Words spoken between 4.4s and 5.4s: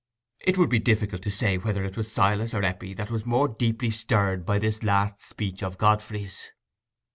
by this last